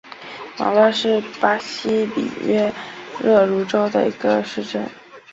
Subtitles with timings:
[0.57, 2.73] 马热是巴西里约
[3.21, 4.89] 热内卢州的一个市镇。